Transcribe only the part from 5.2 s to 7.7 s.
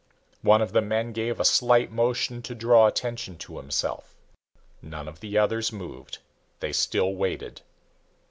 others moved. They still waited.